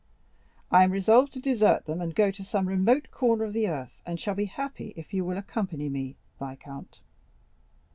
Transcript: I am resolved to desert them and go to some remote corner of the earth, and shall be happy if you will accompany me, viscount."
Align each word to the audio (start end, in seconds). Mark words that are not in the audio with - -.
I 0.71 0.83
am 0.83 0.89
resolved 0.91 1.31
to 1.33 1.39
desert 1.39 1.85
them 1.85 2.01
and 2.01 2.15
go 2.15 2.31
to 2.31 2.43
some 2.43 2.67
remote 2.67 3.11
corner 3.11 3.43
of 3.43 3.53
the 3.53 3.69
earth, 3.69 4.01
and 4.03 4.19
shall 4.19 4.33
be 4.33 4.45
happy 4.45 4.95
if 4.97 5.13
you 5.13 5.23
will 5.23 5.37
accompany 5.37 5.89
me, 5.89 6.15
viscount." 6.39 7.01